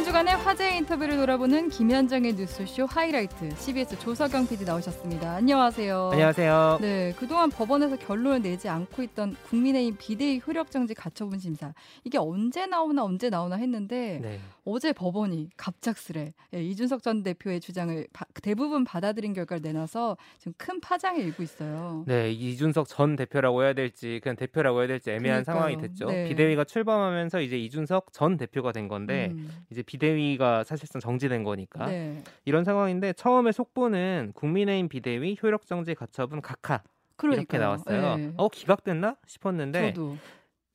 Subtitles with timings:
[0.00, 5.32] 한 주간의 화제 인터뷰를 돌아보는 김현정의 뉴스쇼 하이라이트 CBS 조석영 PD 나오셨습니다.
[5.32, 6.08] 안녕하세요.
[6.12, 6.78] 안녕하세요.
[6.80, 13.04] 네, 그동안 법원에서 결론을 내지 않고 있던 국민의힘 비대위 효력정지 가처분 심사 이게 언제 나오나
[13.04, 14.40] 언제 나오나 했는데 네.
[14.64, 20.80] 어제 법원이 갑작스레 예, 이준석 전 대표의 주장을 바, 대부분 받아들인 결과를 내놔서 지금 큰
[20.80, 22.04] 파장이 일고 있어요.
[22.06, 25.54] 네, 이준석 전 대표라고 해야 될지 그냥 대표라고 해야 될지 애매한 그러니까요.
[25.54, 26.06] 상황이 됐죠.
[26.06, 26.28] 네.
[26.28, 32.22] 비대위가 출범하면서 이제 이준석 전 대표가 된 건데 음, 이제 비대위가 사실상 정지된 거니까 네.
[32.44, 36.82] 이런 상황인데 처음에 속보는 국민의힘 비대위 효력 정지 가처분 각하
[37.22, 37.60] 이렇게 그러니까요.
[37.60, 38.16] 나왔어요.
[38.16, 38.32] 네.
[38.36, 40.16] 어 기각됐나 싶었는데 저도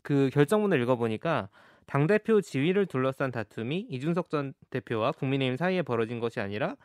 [0.04, 1.50] 그 결정문을 읽어보니까
[1.86, 6.76] 당 대표 지위를 둘러싼 다툼이 이준석 전 대표와 국민의힘 사이에 벌어진 것이 아니라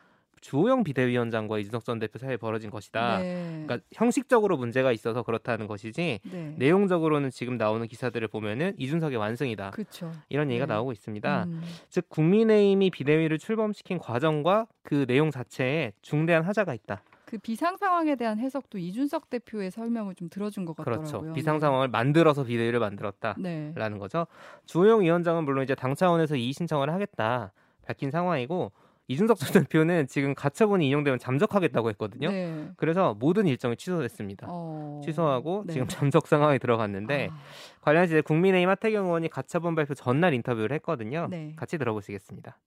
[0.41, 3.19] 주호영 비대위원장과 이준석 전 대표 사이에 벌어진 것이다.
[3.19, 3.63] 네.
[3.65, 6.55] 그러니까 형식적으로 문제가 있어서 그렇다는 것이지 네.
[6.57, 9.71] 내용적으로는 지금 나오는 기사들을 보면은 이준석의 완승이다.
[9.71, 10.11] 그렇죠.
[10.29, 10.73] 이런 얘기가 네.
[10.73, 11.43] 나오고 있습니다.
[11.43, 11.61] 음.
[11.89, 17.03] 즉 국민의힘이 비대위를 출범시킨 과정과 그 내용 자체에 중대한 하자가 있다.
[17.31, 21.07] 그 비상 상황에 대한 해석도 이준석 대표의 설명을 좀 들어준 것 같더라고요.
[21.07, 21.33] 그렇죠.
[21.33, 23.35] 비상 상황을 만들어서 비대위를 만들었다.
[23.39, 23.71] 네.
[23.73, 24.27] 라는 거죠.
[24.65, 27.53] 주호영 위원장은 물론 이제 당 차원에서 이의 신청을 하겠다
[27.87, 28.73] 밝힌 상황이고
[29.07, 32.29] 이준석 전 대표는 지금 가처분이 인용되면 잠적하겠다고 했거든요.
[32.29, 32.69] 네.
[32.75, 34.47] 그래서 모든 일정이 취소됐습니다.
[34.49, 34.99] 어...
[35.05, 35.71] 취소하고 네.
[35.71, 37.37] 지금 잠적 상황에 들어갔는데 아,
[37.79, 41.27] 관련해서 이제 국민의힘 하태경 의원이 가처분 발표 전날 인터뷰를 했거든요.
[41.29, 41.53] 네.
[41.55, 42.59] 같이 들어보시겠습니다.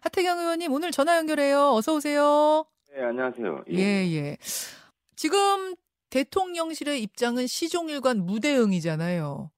[0.00, 1.74] 하태경 의원님 오늘 전화 연결해요.
[1.74, 2.66] 어서 오세요.
[2.94, 3.64] 네, 안녕하세요.
[3.72, 4.36] 예, 예.
[5.16, 5.74] 지금
[6.10, 9.50] 대통령실의 입장은 시종일관 무대응이잖아요.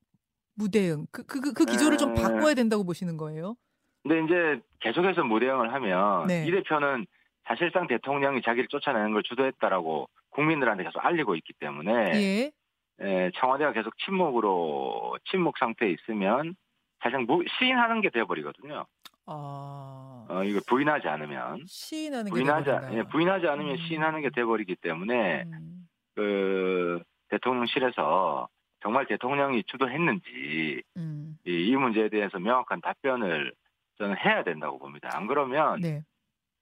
[0.55, 1.07] 무대응.
[1.11, 2.23] 그, 그, 그, 그 기조를 좀 네.
[2.23, 3.57] 바꿔야 된다고 보시는 거예요?
[4.03, 6.45] 근데 이제 계속해서 무대응을 하면 네.
[6.47, 7.07] 이 대표는
[7.45, 12.53] 사실상 대통령이 자기를 쫓아내는 걸 주도했다라고 국민들한테 계속 알리고 있기 때문에 예.
[13.01, 16.55] 에, 청와대가 계속 침묵으로 침묵 상태에 있으면
[17.03, 18.85] 사실상 무, 시인하는 게 되어버리거든요.
[19.31, 20.27] 아.
[20.29, 22.97] 어, 이거 부인하지 않으면 시인하는 게 부인하지.
[22.97, 23.77] 예, 부인하지 않으면 음.
[23.77, 25.89] 시인하는 게 돼버리기 때문에 음.
[26.15, 28.49] 그 대통령실에서
[28.83, 31.37] 정말 대통령이 주도했는지 음.
[31.47, 33.53] 이, 이 문제에 대해서 명확한 답변을
[33.99, 35.11] 저는 해야 된다고 봅니다.
[35.13, 36.03] 안 그러면 네.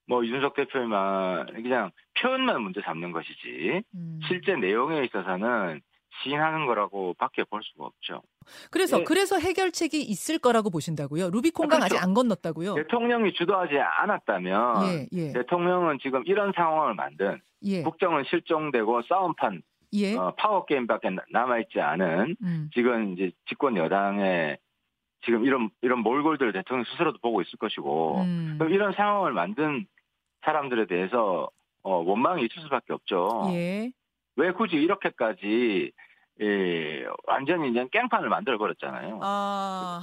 [0.07, 4.21] 뭐 이준석 대표만 그냥 표현만 문제 삼는 것이지 음.
[4.27, 5.81] 실제 내용에 있어서는
[6.23, 8.23] 시인하는 거라고 밖에 볼 수가 없죠.
[8.71, 9.05] 그래서 예.
[9.05, 11.31] 그래서 해결책이 있을 거라고 보신다고요?
[11.31, 12.05] 루비콘강 아, 아직 그렇죠.
[12.05, 12.75] 안 건넜다고요?
[12.75, 15.33] 대통령이 주도하지 않았다면 예, 예.
[15.33, 17.83] 대통령은 지금 이런 상황을 만든 예.
[17.83, 19.63] 국정은 실종되고 싸움판
[19.95, 20.17] 예.
[20.17, 22.71] 어, 파워 게임밖에 남아있지 않은 음.
[22.75, 24.59] 지금 이제 집권 여당의
[25.25, 28.57] 지금 이런 이런 몰골들 대통령 스스로도 보고 있을 것이고 음.
[28.59, 29.87] 그럼 이런 상황을 만든
[30.45, 31.49] 사람들에 대해서
[31.83, 33.49] 어, 원망이 있을 수밖에 없죠.
[33.53, 33.91] 예.
[34.39, 35.91] 왜 굳이 이렇게까지
[36.41, 39.19] 예, 완전히 이제 깽판을 만들어 버렸잖아요.
[39.21, 40.01] 아.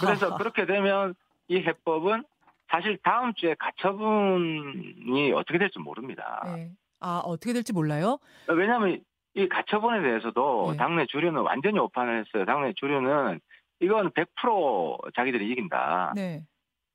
[0.00, 1.14] 그래서 그렇게 되면
[1.48, 2.22] 이 해법은
[2.70, 6.42] 사실 다음 주에 가처분이 어떻게 될지 모릅니다.
[6.58, 6.70] 예.
[7.00, 8.18] 아, 어떻게 될지 몰라요?
[8.48, 9.00] 왜냐하면
[9.34, 10.76] 이 가처분에 대해서도 네.
[10.76, 12.44] 당내 주류는 완전히 오판을 했어요.
[12.44, 13.40] 당내 주류는
[13.80, 16.12] 이건 100% 자기들이 이긴다.
[16.14, 16.42] 네.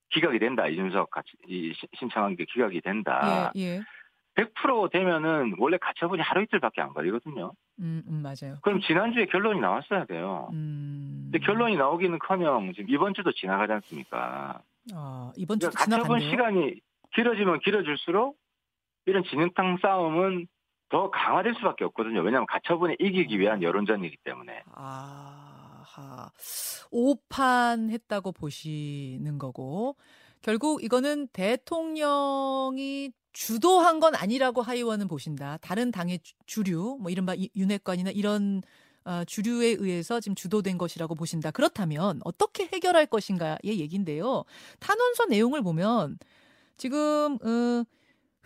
[0.09, 0.67] 기각이 된다.
[0.67, 3.51] 이준석 같이 이 시- 신청한 게 기각이 된다.
[3.55, 3.81] 예, 예.
[4.35, 7.51] 100% 되면은 원래 가처분이 하루 이틀밖에 안 걸리거든요.
[7.79, 8.57] 음, 음, 맞아요.
[8.61, 10.49] 그럼 지난주에 결론이 나왔어야 돼요.
[10.53, 11.29] 음.
[11.31, 14.61] 근데 결론이 나오기는커녕 지금 이번 주도 지나가지 않습니까?
[14.93, 16.29] 아, 이번 주도 그러니까 가처분 지나간대요.
[16.31, 16.81] 시간이
[17.15, 18.37] 길어지면 길어질수록
[19.05, 20.47] 이런 진흙탕 싸움은
[20.89, 22.21] 더 강화될 수밖에 없거든요.
[22.21, 24.63] 왜냐하면 가처분에 이기기 위한 여론전이기 때문에.
[24.73, 26.29] 아하.
[26.91, 29.95] 오판 했다고 보시는 거고
[30.43, 35.57] 결국 이거는 대통령이 주도한 건 아니라고 하의원은 보신다.
[35.61, 38.61] 다른 당의 주- 주류, 뭐 이른바 이- 윤핵관이나 이런
[39.05, 41.51] 어, 주류에 의해서 지금 주도된 것이라고 보신다.
[41.51, 44.43] 그렇다면 어떻게 해결할 것인가의 얘기인데요.
[44.79, 46.17] 탄원서 내용을 보면
[46.77, 47.83] 지금 어,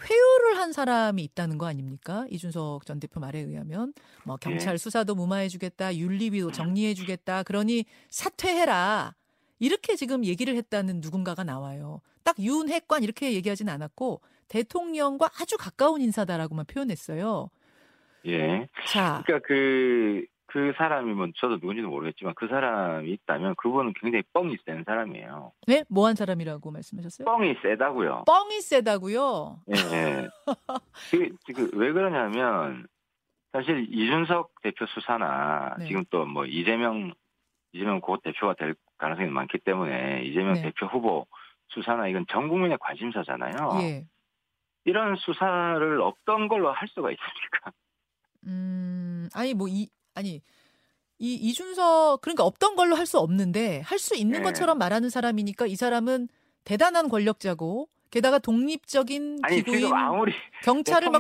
[0.02, 2.26] 회유를 한 사람이 있다는 거 아닙니까?
[2.32, 3.94] 이준석 전 대표 말에 의하면
[4.24, 7.44] 뭐 경찰 수사도 무마해주겠다, 윤리위도 정리해주겠다.
[7.44, 9.14] 그러니 사퇴해라.
[9.60, 12.02] 이렇게 지금 얘기를 했다는 누군가가 나와요.
[12.24, 17.50] 딱 윤핵관 이렇게 얘기하진 않았고 대통령과 아주 가까운 인사다라고만 표현했어요.
[18.26, 18.68] 예.
[18.86, 24.58] 자, 그러니까 그, 그 사람이 뭐 저도 누군지도 모르겠지만 그 사람이 있다면 그분은 굉장히 뻥이
[24.66, 25.52] 센 사람이에요.
[25.68, 25.84] 네?
[25.90, 27.26] 뭐한 사람이라고 말씀하셨어요?
[27.26, 28.24] 뻥이 세다고요.
[28.26, 29.60] 뻥이 세다고요.
[29.76, 29.96] 예.
[29.96, 30.28] 예.
[31.12, 32.88] 그, 그, 왜 그러냐면
[33.54, 35.88] 사실 이준석 대표 수사나 네.
[35.88, 37.14] 지금 또 뭐 이재명
[37.74, 40.64] 이재명 곧 대표가 될 가능성이 많기 때문에 이재명 네.
[40.64, 41.26] 대표 후보
[41.70, 43.54] 수사나 이건 전 국민의 관심사잖아요.
[43.82, 44.06] 예.
[44.86, 47.72] 이런 수사를 없던 걸로 할 수가 있습니까?
[48.46, 50.42] 음, 아니 뭐 이 아니
[51.20, 54.44] 이 이준석 그러니까 없던 걸로 할 수 없는데 할 수 있는 네.
[54.46, 56.28] 것처럼 말하는 사람이니까 이 사람은
[56.64, 59.92] 대단한 권력자고 게다가 독립적인 아니 기구인
[60.64, 61.20] 경찰을 막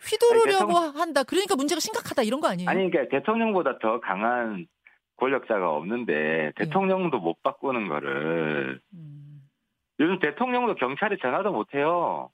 [0.00, 1.22] 휘두르려고 아니, 한다.
[1.22, 2.68] 그러니까 문제가 심각하다 이런 거 아니에요?
[2.68, 4.66] 아니 그러니까 대통령보다 더 강한
[5.26, 9.40] 권력자가 없는데 대통령도 못 바꾸는 거를 음.
[10.00, 12.28] 요즘 대통령도 경찰에 전화도 못 해요.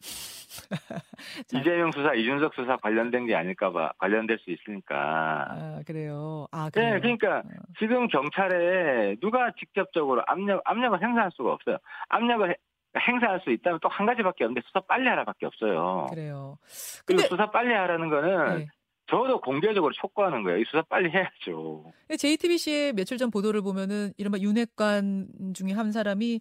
[1.49, 1.59] 자.
[1.59, 5.47] 이재명 수사, 이준석 수사 관련된 게 아닐까봐 관련될 수 있으니까.
[5.51, 6.47] 아 그래요.
[6.51, 6.95] 아 그래요.
[6.95, 7.43] 네, 그러니까 어.
[7.79, 11.77] 지금 경찰에 누가 직접적으로 압력 압력을 행사할 수가 없어요.
[12.09, 12.57] 압력을 해-
[12.99, 16.07] 행사할 수 있다면 또 한 가지밖에 없는데 수사 빨리 하라밖에 없어요.
[16.09, 16.57] 그래요.
[17.05, 18.67] 그리고 근데 수사 빨리 하라는 거는 네.
[19.11, 20.59] 저도 공개적으로 촉구하는 거예요.
[20.59, 21.93] 이 수사 빨리 해야죠.
[22.17, 26.39] JTBC의 며칠 전 보도를 보면은 이른바 윤핵관 중에 한 사람이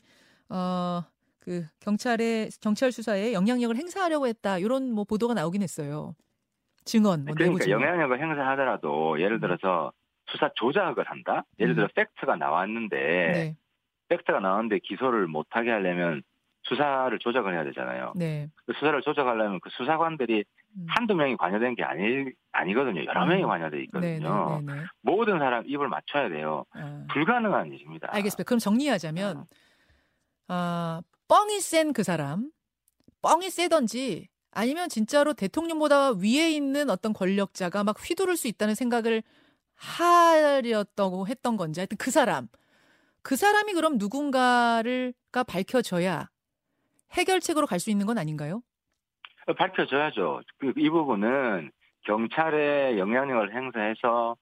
[0.49, 1.03] 어
[1.47, 6.13] 그 경찰의 경찰 수사에 영향력을 행사하려고 했다 이런 뭐 보도가 나오긴 했어요.
[6.83, 7.79] 증언, 뭐 그러니까 증언.
[7.79, 9.93] 영향력을 행사하더라도 예를 들어서
[10.29, 11.45] 수사 조작을 한다.
[11.61, 13.55] 예를 들어 팩트가 나왔는데 네,
[14.09, 16.21] 팩트가 나왔는데 기소를 못하게 하려면
[16.67, 18.13] 수사를 조작을 해야 되잖아요.
[18.15, 18.49] 네.
[18.65, 20.43] 그 수사를 조작하려면 그 수사관들이
[20.75, 20.85] 음.
[20.89, 23.05] 한두 명이 관여된 게 아니, 아니거든요.
[23.05, 23.29] 여러 음.
[23.29, 24.61] 명이 관여돼 네, 있거든요.
[24.65, 24.85] 네, 네, 네.
[25.01, 26.65] 모든 사람 입을 맞춰야 돼요.
[26.71, 27.05] 아.
[27.13, 28.07] 불가능한 일입니다.
[28.11, 28.43] 알겠습니다.
[28.43, 29.45] 그럼 정리하자면
[30.49, 32.51] 아, 뻥이 센 그 사람,
[33.21, 39.21] 뻥이 세던지 아니면 진짜로 대통령보다 위에 있는 어떤 권력자가 막 휘두를 수 있다는 생각을
[39.75, 42.47] 하렸다고 했던 건지 하여튼 그 사람
[43.21, 46.29] 그 사람이 그럼 누군가를가 밝혀져야
[47.13, 48.61] 해결책으로 갈 수 있는 건 아닌가요?
[49.57, 50.41] 밝혀져야죠.
[50.57, 51.71] 그, 이 부분은
[52.01, 54.35] 경찰의 영향력을 행사해서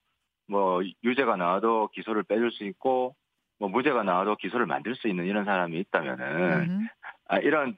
[0.48, 3.14] 뭐 유죄가 나와도 기소를 빼줄 수 있고
[3.58, 6.88] 뭐 무죄가 나와도 기소를 만들 수 있는 이런 사람이 있다면은 음.
[7.26, 7.76] 아, 이런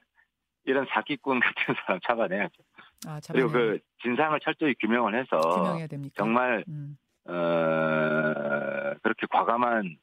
[0.64, 2.54] 이런 사기꾼 같은 사람 잡아내야죠.
[3.06, 5.38] 아, 그리고 잡아내야 그 진상을 철저히 규명을 해서?
[6.14, 6.96] 정말 음.
[7.26, 7.32] 어,
[9.02, 9.96] 그렇게 과감한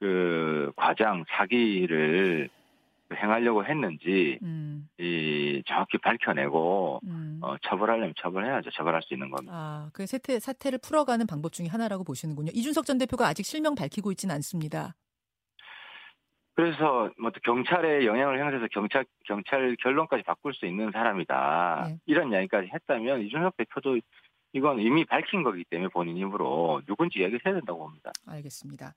[0.00, 2.48] 그 과장 사기를
[3.16, 4.88] 행하려고 했는지 음.
[4.98, 7.38] 이 정확히 밝혀내고 음.
[7.42, 8.70] 어, 처벌하려면 처벌해야죠.
[8.70, 9.52] 처벌할 수 있는 겁니다.
[9.54, 12.50] 아, 그 사태, 사태를 풀어가는 방법 중에 하나라고 보시는군요.
[12.54, 14.94] 이준석 전 대표가 아직 실명 밝히고 있지는 않습니다.
[16.54, 21.84] 그래서 뭐 또 경찰의 영향을 행사해서 경찰 경찰 결론까지 바꿀 수 있는 사람이다.
[21.88, 21.98] 네.
[22.06, 23.98] 이런 이야기까지 했다면 이준석 대표도
[24.52, 28.12] 이건 이미 밝힌 거기 때문에 본인 입으로 누군지 얘기를 해야 된다고 봅니다.
[28.26, 28.92] 알겠습니다.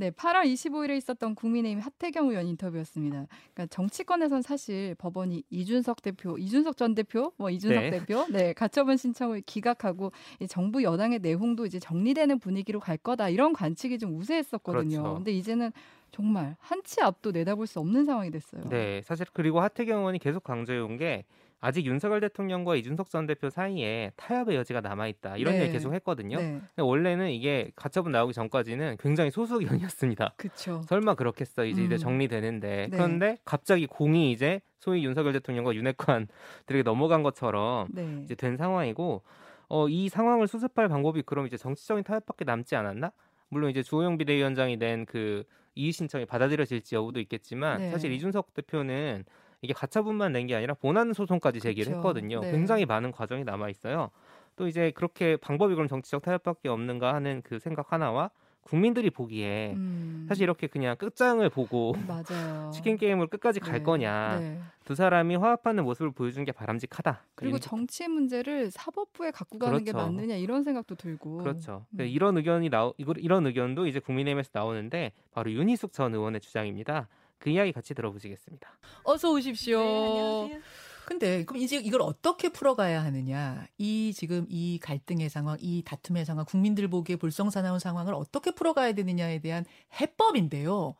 [0.00, 3.26] 네, 8월 25일에 있었던 국민의힘 하태경 의원 인터뷰였습니다.
[3.52, 7.90] 그러니까 정치권에선 사실 법원이 이준석 대표, 이준석 전 대표, 뭐 이준석 네.
[7.90, 13.52] 대표, 네 가처분 신청을 기각하고 이 정부 여당의 내홍도 이제 정리되는 분위기로 갈 거다 이런
[13.52, 15.02] 관측이 좀 우세했었거든요.
[15.02, 15.14] 그렇죠.
[15.16, 15.70] 근데 이제는
[16.10, 18.62] 정말 한 치 앞도 내다볼 수 없는 상황이 됐어요.
[18.70, 21.24] 네, 사실 그리고 하태경 의원이 계속 강조해온 게
[21.60, 25.62] 아직 윤석열 대통령과 이준석 전 대표 사이에 타협의 여지가 남아 있다 이런 네.
[25.62, 26.38] 얘기 계속 했거든요.
[26.38, 30.34] 네, 원래는 이게 가처분 나오기 전까지는 굉장히 소수 의견이었습니다.
[30.36, 30.82] 그렇죠.
[30.88, 31.98] 설마 그렇겠어 이제 이제 음.
[31.98, 32.88] 정리되는데 네.
[32.90, 39.22] 그런데 갑자기 공이 이제 소위 윤석열 대통령과 윤핵관들에게 넘어간 것처럼 네, 이제 된 상황이고
[39.68, 43.12] 어, 이 상황을 수습할 방법이 그럼 이제 정치적인 타협밖에 남지 않았나?
[43.48, 47.90] 물론 이제 주호영 비대위원장이 낸 그 이의 신청이 받아들여질지 여부도 있겠지만 네.
[47.90, 49.24] 사실 이준석 대표는
[49.62, 51.98] 이게 가처분만 낸 게 아니라 본안 소송까지 제기를 그쵸.
[51.98, 52.40] 했거든요.
[52.40, 52.50] 네.
[52.50, 54.10] 굉장히 많은 과정이 남아 있어요.
[54.56, 58.30] 또 이제 그렇게 방법이 그럼 정치적 타협밖에 없는가 하는 그 생각 하나와
[58.62, 61.94] 국민들이 보기에 음, 사실 이렇게 그냥 끝장을 보고.
[62.72, 64.60] 치킨 게임을 끝까지 갈 네, 거냐 네.
[64.84, 67.24] 두 사람이 화합하는 모습을 보여주는 게 바람직하다.
[67.34, 70.06] 그리고 정치 문제를 사법부에 갖고 가는 게 그렇죠.
[70.06, 71.38] 맞느냐 이런 생각도 들고.
[71.38, 71.86] 그렇죠.
[71.92, 71.96] 음.
[71.98, 77.08] 그 이런 의견이 나오 이런 의견도 이제 국민의힘에서 나오는데 바로 윤희숙 전 의원의 주장입니다.
[77.40, 78.68] 그 이야기 같이 들어보시겠습니다.
[79.02, 79.78] 어서 오십시오.
[79.80, 80.60] 네, 안녕하세요.
[81.06, 83.66] 근데 그럼 이제 이걸 어떻게 풀어가야 하느냐?
[83.78, 89.40] 이 지금 이 갈등의 상황, 이 다툼의 상황, 국민들 보기에 불성사나운 상황을 어떻게 풀어가야 되느냐에
[89.40, 89.64] 대한
[90.00, 90.94] 해법인데요.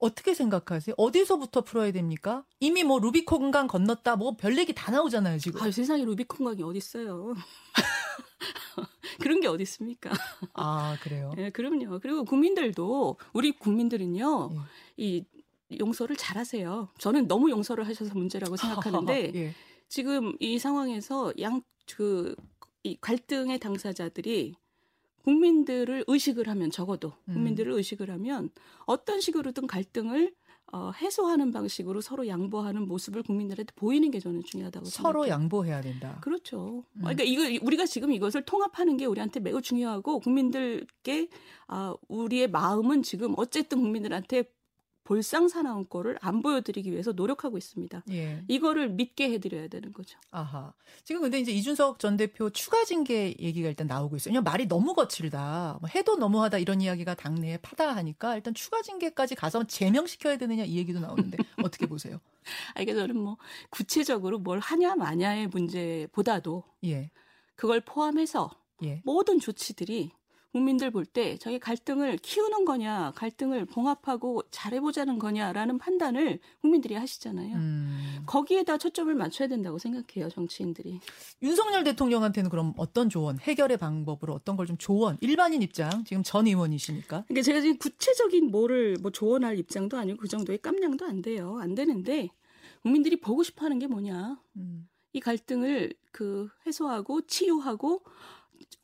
[0.00, 0.94] 어떻게 생각하세요?
[0.98, 2.44] 어디서부터 풀어야 됩니까?
[2.60, 5.62] 이미 뭐 루비콘 강 건넜다, 뭐 별 얘기 다 나오잖아요 지금.
[5.62, 7.34] 아유, 세상에 루비콘 강이 어디 있어요?
[9.20, 10.10] 그런 게 어디 있습니까?
[10.54, 11.32] 아 그래요.
[11.38, 11.98] 예, 그럼요.
[12.00, 14.50] 그리고 국민들도 우리 국민들은요.
[14.52, 14.58] 예.
[14.98, 15.24] 이
[15.78, 16.88] 용서를 잘하세요.
[16.98, 19.54] 저는 너무 용서를 하셔서 문제라고 생각하는데 예.
[19.88, 22.36] 지금 이 상황에서 양그
[22.84, 24.54] 이 갈등의 당사자들이
[25.24, 27.34] 국민들을 의식을 하면 적어도 음.
[27.34, 28.50] 국민들을 의식을 하면
[28.86, 30.32] 어떤 식으로든 갈등을
[30.70, 35.32] 어, 해소하는 방식으로 서로 양보하는 모습을 국민들한테 보이는 게 저는 중요하다고 서로 생각해요.
[35.32, 36.18] 양보해야 된다.
[36.20, 36.84] 그렇죠.
[36.92, 37.00] 음.
[37.00, 41.28] 그러니까 이거 우리가 지금 이것을 통합하는 게 우리한테 매우 중요하고 국민들께
[41.68, 44.44] 아 우리의 마음은 지금 어쨌든 국민들한테
[45.08, 48.02] 볼상사나운 꼴을 안 보여드리기 위해서 노력하고 있습니다.
[48.10, 48.44] 예.
[48.46, 50.18] 이거를 믿게 해드려야 되는 거죠.
[50.30, 50.74] 아하.
[51.02, 54.42] 지금 근데 이제 이준석 전 대표 추가 징계 얘기가 일단 나오고 있어요.
[54.42, 55.78] 말이 너무 거칠다.
[55.80, 61.00] 뭐 해도 너무하다 이런 이야기가 당내에 파다하니까 일단 추가 징계까지 가서 제명시켜야 되느냐 이 얘기도
[61.00, 62.20] 나오는데 어떻게 보세요?
[62.74, 63.38] 아, 이게 저는 뭐
[63.70, 67.10] 구체적으로 뭘 하냐 마냐의 문제보다도 예.
[67.56, 68.50] 그걸 포함해서
[68.84, 69.00] 예.
[69.06, 70.12] 모든 조치들이
[70.52, 77.54] 국민들 볼 때 저희 갈등을 키우는 거냐, 갈등을 봉합하고 잘해보자는 거냐라는 판단을 국민들이 하시잖아요.
[77.56, 78.22] 음.
[78.26, 81.00] 거기에다 초점을 맞춰야 된다고 생각해요, 정치인들이.
[81.42, 86.46] 윤석열 대통령한테는 그럼 어떤 조언, 해결의 방법으로 어떤 걸 좀 조언, 일반인 입장, 지금 전
[86.46, 87.24] 의원이시니까.
[87.26, 91.58] 그러니까 제가 지금 구체적인 뭐를 뭐 조언할 입장도 아니고 그 정도의 깜냥도 안 돼요.
[91.60, 92.28] 안 되는데
[92.82, 94.38] 국민들이 보고 싶어 하는 게 뭐냐.
[94.56, 94.88] 음.
[95.14, 98.02] 이 갈등을 그 해소하고 치유하고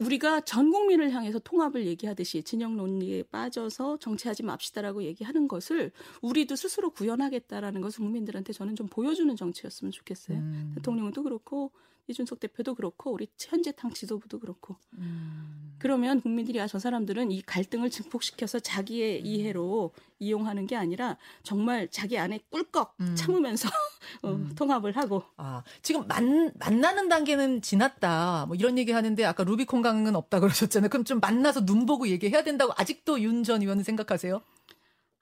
[0.01, 6.91] 우리가 전 국민을 향해서 통합을 얘기하듯이 진영 논리에 빠져서 정치하지 맙시다라고 얘기하는 것을 우리도 스스로
[6.91, 10.39] 구현하겠다라는 것을 국민들한테 저는 좀 보여주는 정치였으면 좋겠어요.
[10.39, 10.73] 음.
[10.75, 11.71] 대통령도 그렇고
[12.07, 15.75] 이준석 대표도 그렇고 우리 현재 당 지도부도 그렇고 음.
[15.79, 19.27] 그러면 국민들이 아 저 사람들은 이 갈등을 증폭시켜서 자기의 음.
[19.27, 23.15] 이해로 이용하는 게 아니라 정말 자기 안에 꿀꺽 음.
[23.17, 23.69] 참으면서
[24.23, 24.55] 어, 음.
[24.55, 28.47] 통합을 하고 아, 지금 만, 만나는 단계는 지났다.
[28.47, 30.89] 뭐 이런 얘기 하는데 아까 루비콘 강은 없다 그러셨잖아요.
[30.89, 34.41] 그럼 좀 만나서 눈 보고 얘기해야 된다고 아직도 윤 전 의원은 생각하세요?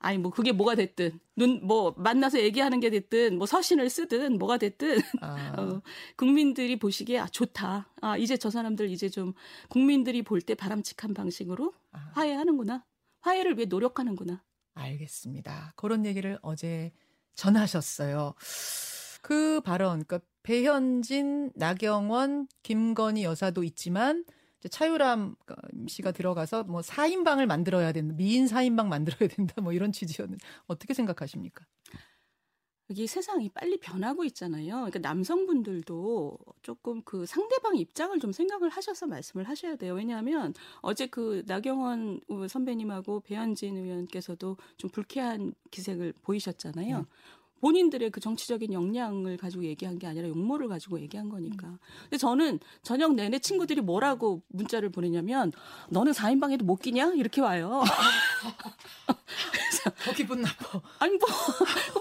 [0.03, 4.59] 아니 뭐 그게 뭐가 됐든 눈 뭐 만나서 얘기하는 게 됐든 뭐 서신을 쓰든 뭐가
[4.59, 4.99] 됐든.
[5.21, 5.83] 아, 어,
[6.17, 7.89] 국민들이 보시기에 아 좋다.
[8.01, 9.33] 아 이제 저 사람들 이제 좀
[9.69, 12.85] 국민들이 볼 때 바람직한 방식으로 아, 화해하는구나.
[13.21, 14.43] 화해를 위해 노력하는구나.
[14.75, 15.73] 알겠습니다.
[15.77, 16.93] 그런 얘기를 어제
[17.35, 18.35] 전하셨어요.
[19.23, 24.25] 그 발언, 그러니까 배현진, 나경원, 김건희 여사도 있지만
[24.69, 25.35] 차유람
[25.89, 28.15] 씨가 들어가서 뭐 4인방을 만들어야 된다.
[28.17, 29.61] 미인 4인방 만들어야 된다.
[29.61, 31.65] 뭐 이런 취지였는데 어떻게 생각하십니까?
[32.91, 34.75] 여기 세상이 빨리 변하고 있잖아요.
[34.75, 39.95] 그러니까 남성분들도 조금 그 상대방 입장을 좀 생각을 하셔서 말씀을 하셔야 돼요.
[39.95, 40.53] 왜냐하면
[40.83, 46.99] 어제 그 나경원 선배님하고 배현진 의원께서도 좀 불쾌한 기색을 보이셨잖아요.
[46.99, 47.05] 네.
[47.63, 51.79] 본인들의 그 정치적인 역량을 가지고 얘기한 게 아니라 욕모를 가지고 얘기한 거니까.
[52.03, 55.53] 근데 저는 저녁 내내 친구들이 뭐라고 문자를 보내냐면
[55.89, 57.13] 너는 4인방에도 못 끼냐?
[57.15, 57.85] 이렇게 와요.
[60.05, 60.83] 더 기분 나빠.
[60.99, 61.29] 아니 뭐,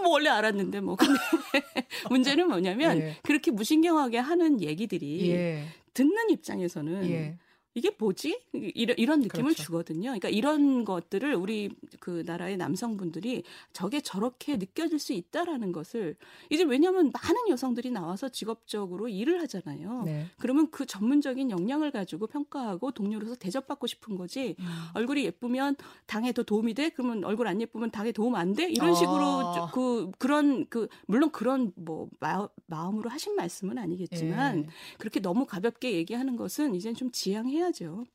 [0.01, 1.13] 뭐 원래 알았는데 뭐 근데
[2.09, 3.17] 문제는 뭐냐면 예.
[3.21, 5.67] 그렇게 무신경하게 하는 얘기들이 예.
[5.93, 7.37] 듣는 입장에서는 예.
[7.73, 9.63] 이게 뭐지 이런 이런 느낌을 그렇죠.
[9.63, 10.01] 주거든요.
[10.09, 11.69] 그러니까 이런 것들을 우리
[12.01, 16.17] 그 나라의 남성분들이 저게 저렇게 느껴질 수 있다라는 것을
[16.49, 20.03] 이제 왜냐하면 많은 여성들이 나와서 직업적으로 일을 하잖아요.
[20.03, 20.25] 네.
[20.37, 24.65] 그러면 그 전문적인 역량을 가지고 평가하고 동료로서 대접받고 싶은 거지 음.
[24.95, 26.89] 얼굴이 예쁘면 당에 더 도움이 돼?
[26.89, 28.69] 그러면 얼굴 안 예쁘면 당에 도움 안 돼?
[28.69, 28.93] 이런 아.
[28.95, 34.67] 식으로 저- 그 그런 그 물론 그런 뭐 마, 마음으로 하신 말씀은 아니겠지만 예.
[34.97, 38.05] 그렇게 너무 가볍게 얘기하는 것은 이젠 좀 지양해야 죠.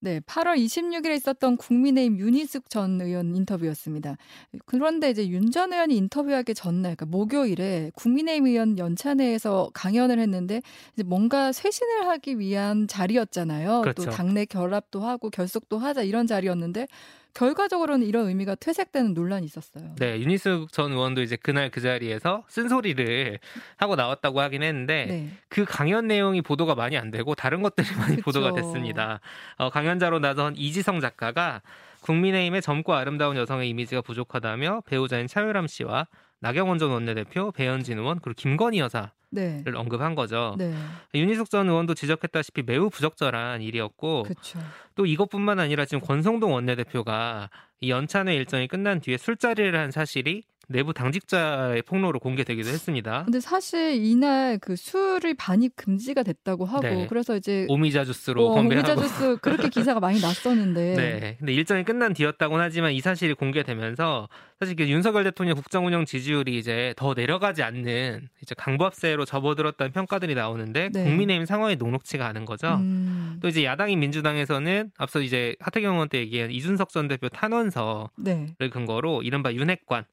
[0.00, 4.18] 네, 8월 26일에 있었던 국민의힘 윤희숙 전 의원 인터뷰였습니다.
[4.66, 10.60] 그런데 이제 윤 전 의원이 인터뷰하기 전날, 그러니까 목요일에 국민의힘 의원 연찬회에서 강연을 했는데
[10.92, 13.80] 이제 뭔가 쇄신을 하기 위한 자리였잖아요.
[13.80, 14.04] 그렇죠.
[14.04, 16.86] 또 당내 결합도 하고 결속도 하자 이런 자리였는데
[17.34, 19.94] 결과적으로는 이런 의미가 퇴색되는 논란이 있었어요.
[19.98, 23.38] 네, 유니스 전 의원도 이제 그날 그 자리에서 쓴소리를
[23.76, 25.30] 하고 나왔다고 하긴 했는데 네.
[25.48, 28.24] 그 강연 내용이 보도가 많이 안 되고 다른 것들이 많이 그쵸.
[28.24, 29.20] 보도가 됐습니다.
[29.56, 31.60] 어, 강연자로 나선 이지성 작가가
[32.02, 36.06] 국민의힘의 젊고 아름다운 여성의 이미지가 부족하다며 배우자인 차유람 씨와
[36.44, 39.64] 나경원 전 원내대표, 배현진 의원 그리고 김건희 여사를 네.
[39.74, 40.54] 언급한 거죠.
[40.58, 40.74] 네.
[41.14, 44.58] 윤희숙 전 의원도 지적했다시피 매우 부적절한 일이었고 그렇죠.
[44.94, 47.48] 또 이것뿐만 아니라 지금 권성동 원내대표가
[47.80, 53.24] 이 연찬회 일정이 끝난 뒤에 술자리를 한 사실이 내부 당직자의 폭로로 공개되기도 했습니다.
[53.24, 57.06] 근데 사실 이날 그 술이 반입 금지가 됐다고 하고 네.
[57.08, 61.36] 그래서 이제 오미자 주스로 어, 건배하고 오미자 주스 그렇게 기사가 많이 났었는데 네.
[61.38, 64.28] 근데 일정이 끝난 뒤였다고는 하지만 이 사실이 공개되면서
[64.60, 70.34] 사실 그 윤석열 대통령 국정 운영 지지율이 이제 더 내려가지 않는 이제 강보합세로 접어들었다는 평가들이
[70.34, 71.04] 나오는데 네.
[71.04, 72.74] 국민의힘 상황이 녹록치가 않은 거죠.
[72.76, 78.08] 음, 또 이제 야당인 민주당에서는 앞서 이제 하태경 의원 때 얘기한 이준석 전 대표 탄원서를
[78.18, 78.46] 네.
[78.70, 80.04] 근거로 이른바 윤핵관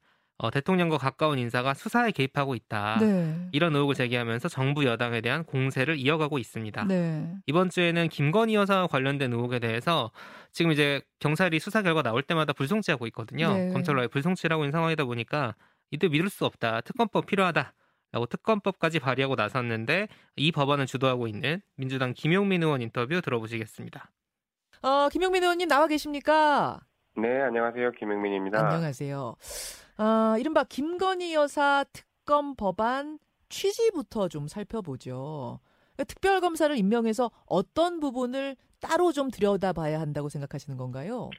[0.42, 2.98] 어, 대통령과 가까운 인사가 수사에 개입하고 있다.
[3.00, 3.48] 네.
[3.52, 6.84] 이런 의혹을 제기하면서 정부 여당에 대한 공세를 이어가고 있습니다.
[6.86, 7.32] 네.
[7.46, 10.10] 이번 주에는 김건희 여사와 관련된 의혹에 대해서
[10.52, 13.54] 지금 이제 경찰이 수사 결과 나올 때마다 불송치하고 있거든요.
[13.54, 13.72] 네.
[13.72, 15.54] 검찰로 불송치를 하고 있는 상황이다 보니까
[15.92, 16.82] 이들 믿을 수 없다.
[16.82, 17.74] 특검법 필요하다.
[18.12, 20.08] 라고 특검법까지 발의하고 나섰는데
[20.38, 24.10] 이 법안을 주도하고 있는 민주당 김용민 의원 인터뷰 들어보시겠습니다.
[24.82, 26.80] 어, 김용민 의원님 나와 계십니까?
[27.16, 27.92] 네, 안녕하세요.
[27.92, 28.60] 김영민입니다.
[28.60, 29.36] 안녕하세요.
[30.04, 35.60] 아, 이른바 김건희 여사 특검 법안 취지부터 좀 살펴보죠.
[35.94, 41.30] 그러니까 특별검사를 임명해서 어떤 부분을 따로 좀 들여다봐야 한다고 생각하시는 건가요?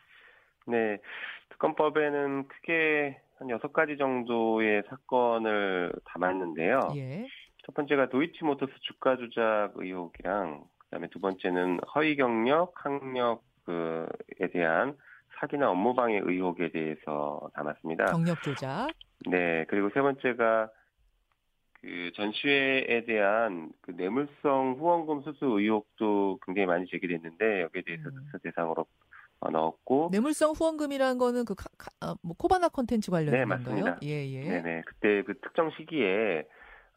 [0.68, 0.98] 네,
[1.48, 6.92] 특검법에는 크게 한 여섯 가지 정도의 사건을 담았는데요.
[6.94, 7.26] 예.
[7.66, 14.96] 첫 번째가 도이치모터스 주가 조작 의혹이랑 그다음에 두 번째는 허위 경력, 학력 그에 대한
[15.42, 18.06] 사기나 업무 방해 의혹에 대해서 담았습니다.
[18.06, 18.92] 경력 조작.
[19.26, 20.70] 네, 그리고 세 번째가
[21.80, 28.14] 그 전시회에 대한 그 뇌물성 후원금 수수 의혹도 굉장히 많이 제기됐는데 여기에 대해서 음.
[28.14, 28.86] 특수 대상으로
[29.40, 33.44] 어, 넣었고 뇌물성 후원금이라는 거는 그 카, 카, 아, 뭐 코바나 컨텐츠 관련된 네?
[33.44, 33.98] 맞습니다.
[34.04, 34.48] 예, 예.
[34.48, 36.46] 네네 그때 그 특정 시기에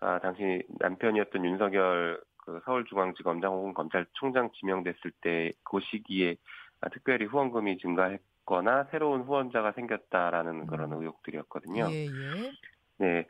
[0.02, 6.36] 아, 당시 남편이었던 윤석열 그 서울중앙지검장 혹은 검찰총장 지명됐을 때 그 시기에
[6.82, 11.02] 아, 특별히 후원금이 증가했 거나 새로운 후원자가 생겼다라는 그런 음.
[11.02, 11.88] 의혹들이었거든요.
[11.90, 12.52] 예, 예.
[12.98, 13.28] 네.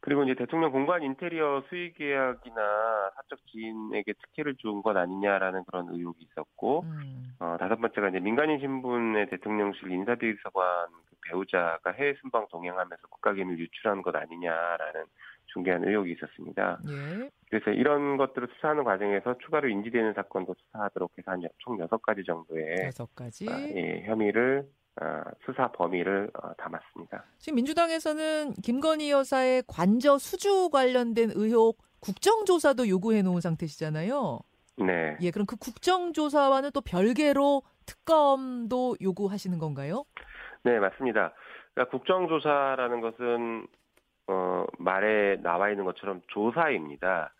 [0.00, 6.82] 그리고 이제 대통령 공간 인테리어 수의 계약이나 사적 지인에게 특혜를 준것 아니냐라는 그런 의혹이 있었고,
[6.82, 7.34] 음.
[7.38, 14.02] 어, 다섯 번째가 이제 민간인 신분의 대통령실 인사비서관 그 배우자가 해외 순방 동행하면서 국가기밀 유출한
[14.02, 15.06] 것 아니냐라는
[15.46, 16.78] 중대한 의혹이 있었습니다.
[16.86, 17.30] 예.
[17.54, 22.86] 그래서 이런 것들을 수사하는 과정에서 추가로 인지되는 사건도 수사하도록 해서 한 총 여섯 가지 정도의
[22.86, 23.46] 여섯 가지.
[23.48, 27.24] 아, 예, 혐의를 아, 수사 범위를 어, 담았습니다.
[27.38, 34.40] 지금 민주당에서는 김건희 여사의 관저 수주 관련된 의혹 국정조사도 요구해 놓은 상태시잖아요.
[34.78, 35.16] 네.
[35.20, 40.04] 예, 그럼 그 국정조사와는 또 별개로 특검도 요구하시는 건가요?
[40.64, 41.32] 네, 맞습니다.
[41.72, 43.66] 그러니까 국정조사라는 것은
[44.26, 47.32] 어, 말에 나와 있는 것처럼 조사입니다.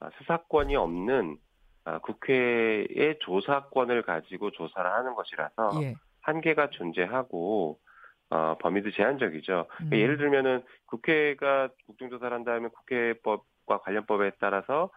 [0.00, 1.36] 아, 수사권이 없는
[1.84, 5.94] 아, 국회의 조사권을 가지고 조사를 하는 것이라서 예.
[6.20, 7.78] 한계가 존재하고
[8.30, 9.66] 어, 범위도 제한적이죠.
[9.68, 9.98] 그러니까 음.
[9.98, 14.90] 예를 들면은 국회가 국정조사를 한 다음에 국회법과 관련법에 따라서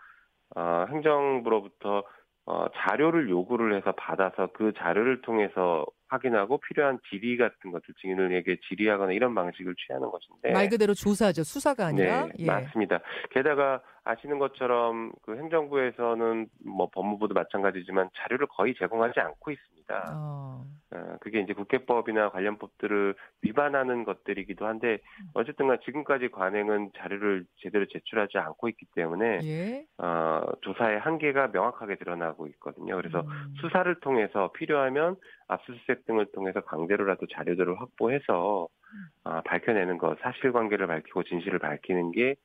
[0.56, 2.04] 어, 행정부로부터
[2.46, 9.14] 어, 자료를 요구를 해서 받아서 그 자료를 통해서 확인하고 필요한 질의 같은 것들 증인에게 질의하거나
[9.14, 11.44] 이런 방식을 취하는 것인데 말 그대로 조사죠.
[11.44, 12.26] 수사가 아니라.
[12.26, 12.46] 네, 예.
[12.46, 13.00] 맞습니다.
[13.32, 20.14] 게다가 아시는 것처럼 그 행정부에서는 뭐 법무부도 마찬가지지만 자료를 거의 제공하지 않고 있습니다.
[20.14, 20.66] 어.
[20.94, 25.00] 어, 그게 이제 국회법이나 관련 법들을 위반하는 것들이기도 한데
[25.34, 29.86] 어쨌든간 지금까지 관행은 자료를 제대로 제출하지 않고 있기 때문에 예.
[29.98, 32.98] 어, 조사의 한계가 명확하게 드러나고 있거든요.
[32.98, 33.54] 그래서 음.
[33.62, 35.16] 수사를 통해서 필요하면
[35.48, 38.68] 압수수색 등을 통해서 강제로라도 자료들을 확보해서
[39.24, 42.36] 아, 밝혀내는 것, 사실관계를 밝히고 진실을 밝히는 게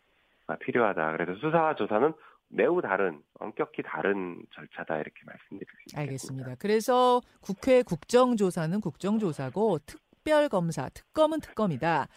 [0.47, 1.13] 아, 필요하다.
[1.13, 2.13] 그래서 수사와 조사는
[2.49, 6.01] 매우 다른, 엄격히 다른 절차다 이렇게 말씀드릴 수 있습니다.
[6.01, 6.55] 알겠습니다.
[6.59, 12.09] 그래서 국회 국정조사는 국정조사고 특별 검사, 특검은 특검이다.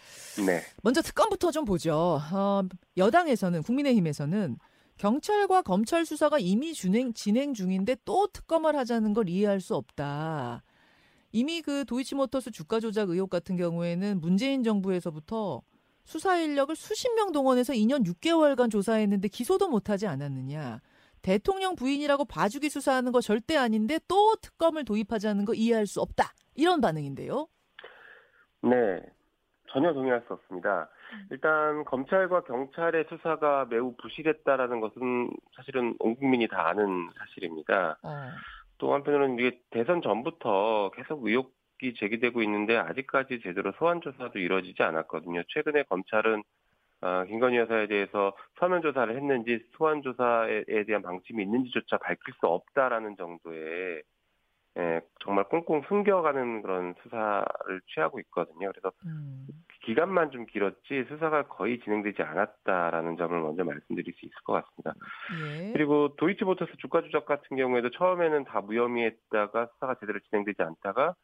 [0.46, 2.20] 네, 먼저 특검부터 좀 보죠.
[2.32, 2.62] 어,
[2.96, 4.56] 여당에서는 국민의힘에서는
[4.98, 10.62] 경찰과 검찰 수사가 이미 진행, 진행 중인데 또 특검을 하자는 걸 이해할 수 없다.
[11.32, 15.62] 이미 그 도이치모터스 주가 조작 의혹 같은 경우에는 문재인 정부에서부터
[16.10, 20.80] 수사 인력을 수십 명 동원해서 2년 6개월간 조사했는데 기소도 못하지 않았느냐.
[21.22, 26.32] 대통령 부인이라고 봐주기 수사하는 거 절대 아닌데 또 특검을 도입하자는 거 이해할 수 없다.
[26.56, 27.46] 이런 반응인데요.
[28.62, 29.00] 네,
[29.68, 30.88] 전혀 동의할 수 없습니다.
[31.30, 37.98] 일단 검찰과 경찰의 수사가 매우 부실했다라는 것은 사실은 온 국민이 다 아는 사실입니다.
[38.02, 38.30] 어.
[38.78, 44.82] 또 한편으로는 이게 대선 전부터 계속 의혹 이 제기되고 있는데 아직까지 제대로 소환 조사도 이루어지지
[44.82, 45.42] 않았거든요.
[45.48, 46.42] 최근에 검찰은
[47.02, 53.16] 어, 김건희 여사에 대해서 서면 조사를 했는지 소환 조사에 대한 방침이 있는지조차 밝힐 수 없다라는
[53.16, 54.02] 정도의
[54.78, 58.70] 예, 정말 꽁꽁 숨겨가는 그런 수사를 취하고 있거든요.
[58.70, 59.48] 그래서 음.
[59.82, 64.94] 기간만 좀 길었지 수사가 거의 진행되지 않았다라는 점을 먼저 말씀드릴 수 있을 것 같습니다.
[65.42, 65.72] 예.
[65.72, 71.14] 그리고 도이치모터스 주가 조작 같은 경우에도 처음에는 다 무혐의했다가 수사가 제대로 진행되지 않다가 아,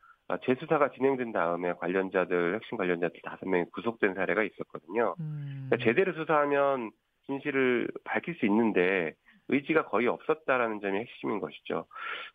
[0.44, 5.14] 재수사가 진행된 다음에 관련자들 핵심 관련자들 다섯 명이 구속된 사례가 있었거든요.
[5.20, 5.68] 음.
[5.68, 6.90] 그러니까 제대로 수사하면
[7.26, 9.14] 진실을 밝힐 수 있는데
[9.48, 11.86] 의지가 거의 없었다라는 점이 핵심인 것이죠.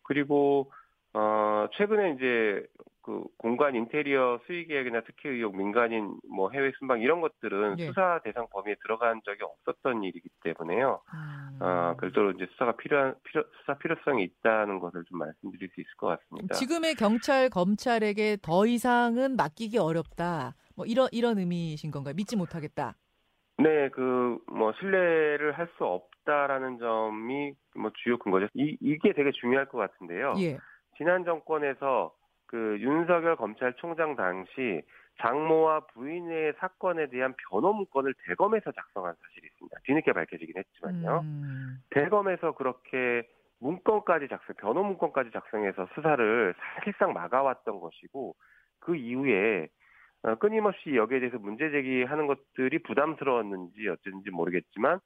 [0.04, 0.72] 그리고
[1.14, 2.66] 어 최근에 이제
[3.02, 7.86] 그 공간 인테리어 수의 계획이나 특혜 의혹, 민간인 뭐 해외 순방 이런 것들은 예.
[7.86, 11.02] 수사 대상 범위에 들어간 적이 없었던 일이기 때문에요.
[11.14, 11.58] 음.
[11.60, 16.06] 어, 별도로 이제 수사가 필요한 필요 수사 필요성이 있다는 것을 좀 말씀드릴 수 있을 것
[16.08, 16.54] 같습니다.
[16.54, 20.54] 지금의 경찰 검찰에게 더 이상은 맡기기 어렵다.
[20.76, 22.14] 뭐 이런 이런 의미이신 건가요?
[22.14, 22.94] 믿지 못하겠다.
[23.58, 28.46] 네, 그 뭐 신뢰를 할 수 없다라는 점이 뭐 주요 근거죠.
[28.54, 30.34] 이 이게 되게 중요할 것 같은데요.
[30.38, 30.58] 예.
[30.96, 32.12] 지난 정권에서
[32.52, 34.82] 그 윤석열 검찰총장 당시
[35.22, 39.78] 장모와 부인의 사건에 대한 변호 문건을 대검에서 작성한 사실이 있습니다.
[39.84, 41.20] 뒤늦게 밝혀지긴 했지만요.
[41.24, 41.78] 음.
[41.90, 43.26] 대검에서 그렇게
[43.60, 48.34] 문건까지 작성, 변호 문건까지 작성해서 수사를 사실상 막아왔던 것이고
[48.80, 49.68] 그 이후에
[50.24, 55.00] 어, 끊임없이 여기에 대해서 문제 제기하는 것들이 부담스러웠는지 어쨌는지 모르겠지만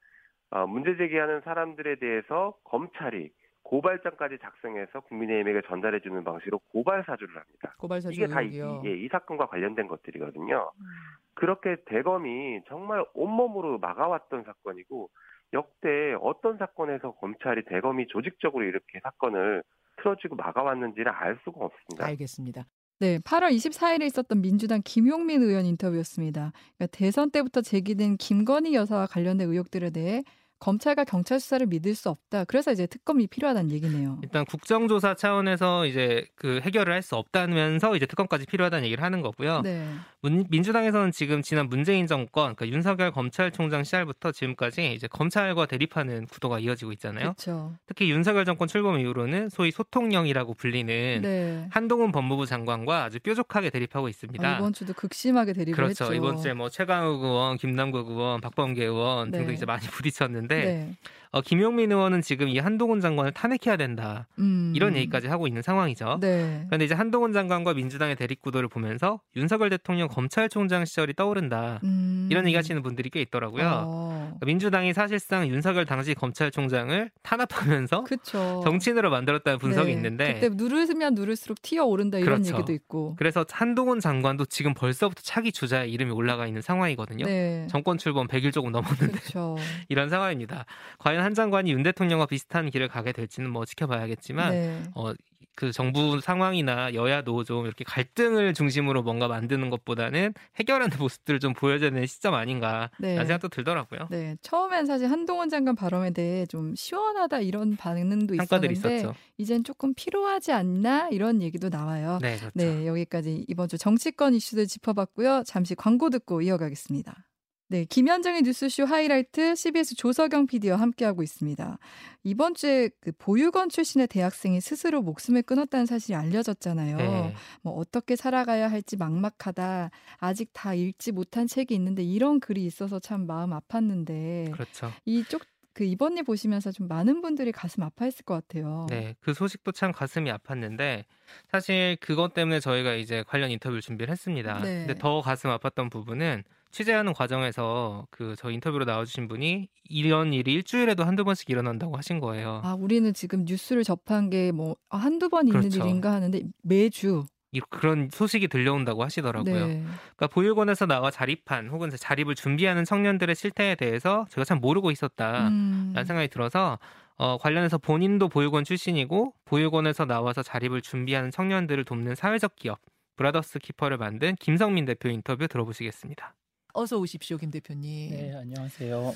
[0.49, 3.29] 어, 문제 제기하는 사람들에 대해서 검찰이
[3.67, 7.75] 고발장까지 작성해서 국민의힘에게 전달해 주는 방식으로 고발 사주를 합니다.
[7.77, 8.89] 고발 사주 이게 다 이, 의혹이요.
[8.89, 10.71] 예, 이 사건과 관련된 것들이거든요.
[10.73, 10.85] 음.
[11.33, 15.09] 그렇게 대검이 정말 온몸으로 막아왔던 사건이고
[15.53, 19.63] 역대 어떤 사건에서 검찰이 대검이 조직적으로 이렇게 사건을
[19.97, 22.05] 틀어지고 막아왔는지를 알 수가 없습니다.
[22.05, 22.65] 알겠습니다.
[22.99, 26.51] 네, 8월 24일에 있었던 민주당 김용민 의원 인터뷰였습니다.
[26.77, 30.23] 그러니까 대선 때부터 제기된 김건희 여사와 관련된 의혹들에 대해
[30.59, 32.45] 검찰과 경찰 수사를 믿을 수 없다.
[32.45, 34.19] 그래서 이제 특검이 필요하다는 얘기네요.
[34.23, 39.61] 일단 국정조사 차원에서 이제 그 해결을 할 수 없다면서 이제 특검까지 필요하다는 얘기를 하는 거고요.
[39.61, 39.85] 네.
[40.23, 46.57] 문- 민주당에서는 지금 지난 문재인 정권, 그러니까 윤석열 검찰총장 시절부터 지금까지 이제 검찰과 대립하는 구도가
[46.59, 47.33] 이어지고 있잖아요.
[47.35, 47.75] 그렇죠.
[47.85, 51.67] 특히 윤석열 정권 출범 이후로는 소위 소통령이라고 불리는 네.
[51.69, 54.47] 한동훈 법무부 장관과 아주 뾰족하게 대립하고 있습니다.
[54.47, 56.05] 아, 이번 주도 극심하게 대립을 그렇죠.
[56.05, 56.13] 했죠.
[56.15, 59.53] 이번 주에 뭐 최강욱 의원, 김남국 의원, 박범계 의원 등등 네.
[59.53, 60.95] 이제 많이 부딪혔는데 네.
[61.31, 64.73] 어, 김용민 의원은 지금 이 한동훈 장관을 탄핵해야 된다 음.
[64.75, 66.19] 이런 얘기까지 하고 있는 상황이죠.
[66.21, 66.63] 네.
[66.67, 72.27] 그런데 이제 한동훈 장관과 민주당의 대립 구도를 보면서 윤석열 대통령 검찰총장 시절이 떠오른다 음.
[72.31, 73.83] 이런 얘기하시는 분들이 꽤 있더라고요.
[73.85, 74.17] 어.
[74.19, 78.61] 그러니까 민주당이 사실상 윤석열 당시 검찰총장을 탄압하면서 그렇죠.
[78.63, 79.93] 정치인으로 만들었다는 분석이 네.
[79.93, 82.55] 있는데 그때 누르면 누를수록 튀어 오른다 이런 그렇죠.
[82.55, 83.15] 얘기도 있고.
[83.17, 87.25] 그래서 한동훈 장관도 지금 벌써부터 차기 주자의 이름이 올라가 있는 상황이거든요.
[87.25, 87.67] 네.
[87.69, 89.57] 정권 출범 100일 조금 넘었는데 그렇죠.
[89.89, 90.65] 이런 상황입니다.
[90.99, 94.83] 과연 한 장관이 윤 대통령과 비슷한 길을 가게 될지는 뭐 지켜봐야겠지만 네.
[94.95, 95.13] 어,
[95.57, 101.89] 그 정부 상황이나 여야도 좀 이렇게 갈등을 중심으로 뭔가 만드는 것보다는 해결하는 모습들을 좀 보여줘야
[101.89, 103.15] 되는 시점 아닌가 네.
[103.15, 104.07] 라는 생각도 들더라고요.
[104.11, 109.15] 네, 처음엔 사실 한동훈 장관 발언에 대해 좀 시원하다 이런 반응도 있었는데 있었죠.
[109.39, 112.19] 이젠 조금 필요하지 않나 이런 얘기도 나와요.
[112.21, 112.51] 네, 그렇죠.
[112.53, 115.41] 네, 여기까지 이번 주 정치권 이슈들 짚어봤고요.
[115.47, 117.26] 잠시 광고 듣고 이어가겠습니다.
[117.69, 121.77] 네, 김현정의 뉴스쇼 하이라이트 CBS 조석영 PD와 함께하고 있습니다.
[122.23, 126.97] 이번 주에 그 보육원 출신의 대학생이 스스로 목숨을 끊었다는 사실이 알려졌잖아요.
[126.97, 127.35] 네.
[127.61, 129.91] 뭐 어떻게 살아가야 할지 막막하다.
[130.17, 134.93] 아직 다 읽지 못한 책이 있는데 이런 글이 있어서 참 마음 아팠는데 그렇죠.
[135.03, 138.87] 이쪽 그 이번 일 보시면서 좀 많은 분들이 가슴 아파했을 것 같아요.
[138.89, 141.03] 네, 그 소식도 참 가슴이 아팠는데
[141.51, 144.59] 사실 그것 때문에 저희가 이제 관련 인터뷰를 준비를 했습니다.
[144.61, 144.85] 네.
[144.85, 151.03] 근데 더 가슴 아팠던 부분은 취재하는 과정에서 그 저 인터뷰로 나와주신 분이 이런 일이 일주일에도
[151.03, 152.61] 한두 번씩 일어난다고 하신 거예요.
[152.63, 155.79] 아, 우리는 지금 뉴스를 접한 게 뭐 한두 번 있는 그렇죠.
[155.83, 159.67] 일인가 하는데 매주 이- 그런 소식이 들려온다고 하시더라고요.
[159.67, 159.83] 네.
[160.15, 165.93] 그러니까 보육원에서 나와 자립한 혹은 자립을 준비하는 청년들의 실태에 대해서 제가 참 모르고 있었다라는 음.
[166.05, 166.77] 생각이 들어서
[167.15, 172.79] 어, 관련해서 본인도 보육원 출신이고 보육원에서 나와서 자립을 준비하는 청년들을 돕는 사회적 기업
[173.15, 176.35] 브라더스 키퍼를 만든 김성민 대표 인터뷰 들어보시겠습니다.
[176.77, 178.11] 어서 오십시오, 김 대표님.
[178.11, 179.15] 네, 안녕하세요.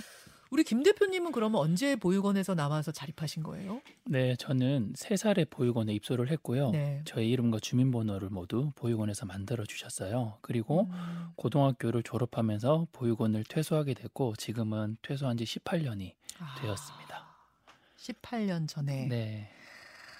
[0.49, 3.83] 우리 김 대표님은 그러면 언제 보육원에서 남아서 자립하신 거예요?
[4.05, 6.71] 네, 저는 세 살에 보육원에 입소를 했고요.
[6.71, 7.03] 네.
[7.05, 10.39] 저의 이름과 주민번호를 모두 보육원에서 만들어 주셨어요.
[10.41, 11.27] 그리고 음.
[11.35, 17.27] 고등학교를 졸업하면서 보육원을 퇴소하게 됐고 지금은 퇴소한 지 18년이 아, 되었습니다.
[17.97, 19.51] 18년 전에 네.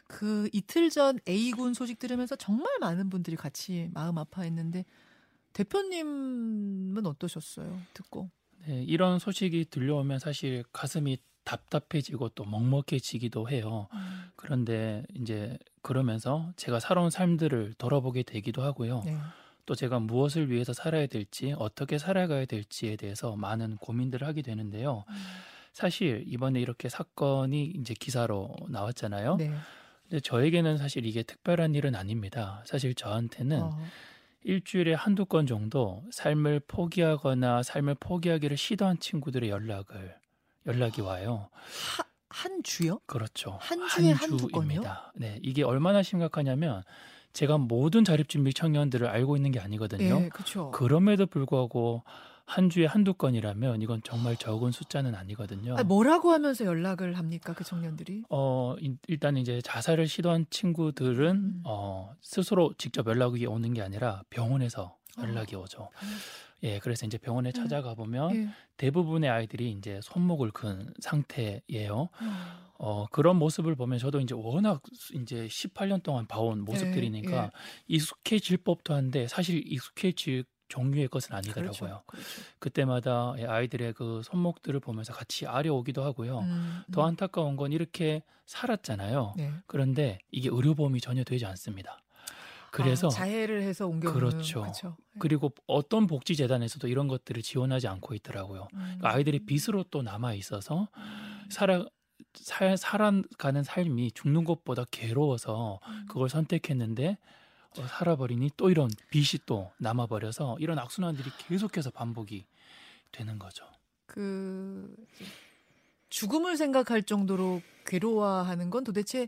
[0.06, 4.86] 그 이틀 전 A군 소식 들으면서 정말 많은 분들이 같이 마음 아파했는데
[5.54, 7.80] 대표님은 어떠셨어요?
[7.94, 8.30] 듣고.
[8.68, 13.88] 네, 이런 소식이 들려오면 사실 가슴이 답답해지고 또 먹먹해지기도 해요.
[14.36, 19.02] 그런데 이제 그러면서 제가 살아온 삶들을 돌아보게 되기도 하고요.
[19.06, 19.18] 네.
[19.66, 25.04] 또 제가 무엇을 위해서 살아야 될지 어떻게 살아가야 될지에 대해서 많은 고민들을 하게 되는데요.
[25.74, 29.38] 사실 이번에 이렇게 사건이 이제 기사로 나왔잖아요.
[29.38, 29.52] 네.
[30.04, 32.62] 근데 저에게는 사실 이게 특별한 일은 아닙니다.
[32.66, 33.78] 사실 저한테는 어,
[34.44, 40.16] 일주일에 한두 건 정도 삶을 포기하거나 삶을 포기하기를 시도한 친구들의 연락을
[40.66, 41.50] 연락이 와요.
[41.98, 43.00] 하, 한 주요?
[43.06, 43.58] 그렇죠.
[43.62, 45.12] 한 주에 한두 주입니다.
[45.16, 46.84] 네, 이게 얼마나 심각하냐면
[47.34, 50.20] 제가 모든 자립준비 청년들을 알고 있는 게 아니거든요.
[50.20, 50.72] 네, 그렇죠.
[50.72, 52.04] 그럼에도 불구하고
[52.52, 55.78] 한 주에 한두 건이라면 이건 정말 적은 숫자는 아니거든요.
[55.78, 58.24] 아, 뭐라고 하면서 연락을 합니까 그 청년들이?
[58.30, 61.62] 어 일- 일단 이제 자살을 시도한 친구들은 음.
[61.64, 65.88] 어 스스로 직접 연락이 오는 게 아니라 병원에서 연락이 오죠.
[66.64, 67.54] 예, 그래서 이제 병원에 음.
[67.54, 68.50] 찾아가 보면 예.
[68.76, 71.96] 대부분의 아이들이 이제 손목을 근 상태예요.
[71.96, 72.10] 어,
[72.80, 74.82] 어 그런 모습을 보면 저도 이제 워낙
[75.14, 77.52] 이제 18년 동안 봐온 네, 모습들이니까
[77.88, 81.72] 익숙해질 법도 한데 사실 익숙해질 종류의 것은 아니더라고요.
[81.72, 82.04] 그렇죠.
[82.08, 82.28] 그렇죠.
[82.60, 86.40] 그때마다 아이들의 그 손목들을 보면서 같이 아려오기도 하고요.
[86.40, 87.08] 음, 더 음.
[87.08, 89.34] 안타까운 건 이렇게 살았잖아요.
[89.38, 89.52] 네.
[89.68, 92.00] 그런데 이게 의료보험이 전혀 되지 않습니다.
[92.72, 94.62] 그래서 아, 자해를 해서 옮겨오는 그렇죠.
[94.62, 94.96] 그렇죠.
[95.14, 95.20] 네.
[95.20, 98.68] 그리고 어떤 복지 재단에서도 이런 것들을 지원하지 않고 있더라고요.
[98.74, 98.80] 음.
[98.80, 100.88] 그러니까 아이들이 빚으로 또 남아 있어서
[101.50, 101.86] 살아
[102.34, 106.06] 살, 살아가는 삶이 죽는 것보다 괴로워서 음.
[106.08, 107.41] 그걸 선택했는데 어,
[107.76, 112.46] 살아버리니 또 이런 빚이 또 남아버려서 이런 악순환들이 계속해서 반복이
[113.12, 113.66] 되는 거죠.
[114.06, 114.94] 그
[116.10, 119.28] 죽음을 생각할 정도로 괴로워하는 건 도대체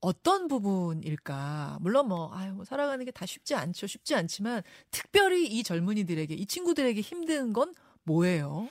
[0.00, 1.78] 어떤 부분일까?
[1.80, 3.86] 물론 뭐, 아유, 뭐 살아가는 게 다 쉽지 않죠.
[3.86, 8.68] 쉽지 않지만, 특별히 이 젊은이들에게, 이 친구들에게 힘든 건 뭐예요?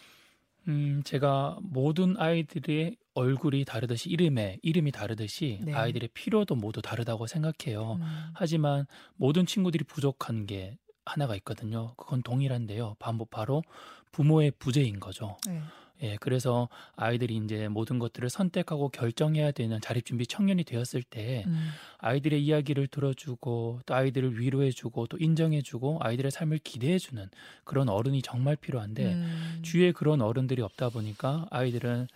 [0.67, 5.73] 음, 제가 모든 아이들의 얼굴이 다르듯이 이름에 이름이 다르듯이 네.
[5.73, 7.97] 아이들의 필요도 모두 다르다고 생각해요.
[7.99, 11.93] 음, 하지만 모든 친구들이 부족한 게 하나가 있거든요.
[11.97, 12.95] 그건 동일한데요.
[12.99, 13.63] 바로, 바로
[14.11, 15.37] 부모의 부재인 거죠.
[15.47, 15.61] 네.
[16.01, 22.41] 예, 그래서 아이들이 이제 모든 것들을 선택하고 결정해야 되는 자립준비 청년이 되었을 때 음, 아이들의
[22.41, 27.29] 이야기를 들어주고 또 아이들을 위로해주고 또 인정해주고 아이들의 삶을 기대해주는
[27.65, 32.07] 그런 어른이 정말 필요한데 음, 주위에 그런 어른들이 없다 보니까 아이들은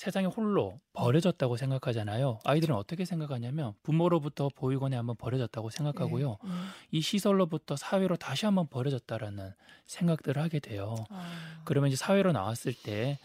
[0.00, 2.38] 세상에 홀로 버려졌다고 생각하잖아요.
[2.44, 6.38] 아이들은 어떻게 생각하냐면 부모로부터 보육원에 한번 버려졌다고 생각하고요.
[6.42, 6.54] 네, 네.
[6.90, 9.52] 이 시설로부터 사회로 다시 한번 버려졌다라는
[9.84, 10.94] 생각들을 하게 돼요.
[11.10, 13.18] 아, 그러면 이제 사회로 나왔을 때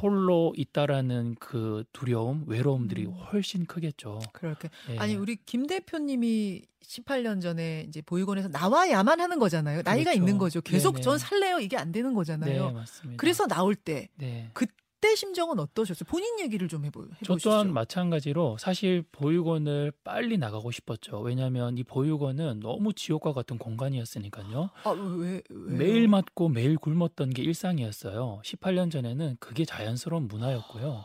[0.00, 3.12] 홀로 있다라는 그 두려움, 외로움들이 음.
[3.12, 4.20] 훨씬 크겠죠.
[4.32, 4.70] 그렇게.
[4.88, 4.96] 예.
[4.96, 9.82] 아니, 우리 김 대표님이 18년 전에 이제 보육원에서 나와야만 하는 거잖아요.
[9.84, 10.18] 나이가 그렇죠.
[10.18, 10.62] 있는 거죠.
[10.62, 11.02] 계속 네네.
[11.02, 11.60] 전 살래요.
[11.60, 12.70] 이게 안 되는 네, 거잖아요.
[12.72, 13.20] 맞습니다.
[13.20, 14.48] 그래서 나올 때, 네.
[14.54, 14.64] 그
[15.02, 16.06] 때 심정은 어떠셨어요?
[16.08, 17.50] 본인 얘기를 좀 해보, 저 해보시죠.
[17.50, 21.18] 또한 마찬가지로 사실 보육원을 빨리 나가고 싶었죠.
[21.20, 24.70] 왜냐하면 이 보육원은 너무 지옥과 같은 공간이었으니까요.
[24.84, 25.76] 아, 왜, 왜?
[25.76, 28.40] 매일 맞고 매일 굶었던 게 일상이었어요.
[28.44, 31.04] 18년 전에는 그게 자연스러운 문화였고요.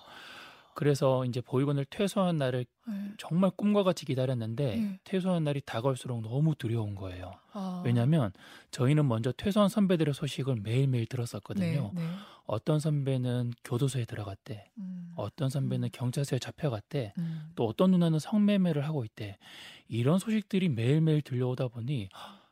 [0.78, 2.94] 그래서 이제 보육원을 퇴소한 날을 네.
[3.18, 5.00] 정말 꿈과 같이 기다렸는데 네.
[5.06, 7.32] 퇴소한 날이 다가올수록 너무 두려운 거예요.
[7.52, 7.82] 아.
[7.84, 8.32] 왜냐하면
[8.70, 11.92] 저희는 먼저 퇴소한 선배들의 소식을 매일매일 들었었거든요.
[11.96, 12.08] 네, 네.
[12.46, 14.70] 어떤 선배는 교도소에 들어갔대.
[14.78, 15.14] 음.
[15.16, 15.90] 어떤 선배는 음.
[15.92, 17.14] 경찰서에 잡혀갔대.
[17.18, 17.50] 음.
[17.56, 19.40] 또 어떤 누나는 성매매를 하고 있대.
[19.88, 22.10] 이런 소식들이 매일매일 들려오다 보니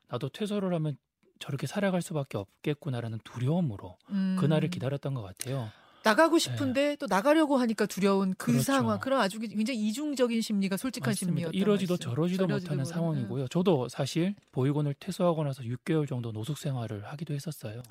[0.08, 0.98] 나도 퇴소를 하면
[1.38, 4.36] 저렇게 살아갈 수밖에 없겠구나라는 두려움으로 음.
[4.40, 5.70] 그날을 기다렸던 것 같아요.
[6.06, 8.64] 나가고 싶은데 또 나가려고 하니까 두려운 그 그렇죠.
[8.64, 11.16] 상황, 그런 아주 굉장히 이중적인 심리가 솔직한.
[11.16, 11.52] 심리였다.
[11.58, 13.48] 이러지도 저러지도 못하는 상황이고요.
[13.48, 17.82] 저도 사실 보육원을 퇴소하고 나서 6개월 정도 노숙 생활을 하기도 했었어요.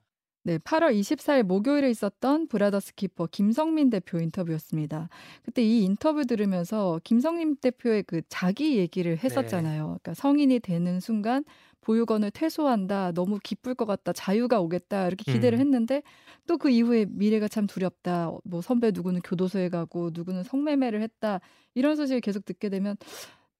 [0.46, 5.08] 네, 8월 24일 목요일에 있었던 브라더스 키퍼 김성민 대표 인터뷰였습니다.
[5.42, 9.84] 그때 이 인터뷰 들으면서 김성민 대표의 그 자기 얘기를 했었잖아요.
[9.84, 11.44] 그러니까 성인이 되는 순간
[11.84, 13.12] 보육원을 퇴소한다.
[13.12, 14.12] 너무 기쁠 것 같다.
[14.12, 15.06] 자유가 오겠다.
[15.06, 15.60] 이렇게 기대를 음.
[15.60, 16.02] 했는데
[16.46, 18.30] 또 그 이후에 미래가 참 두렵다.
[18.44, 21.40] 뭐 선배 누구는 교도소에 가고 누구는 성매매를 했다.
[21.74, 22.96] 이런 소식을 계속 듣게 되면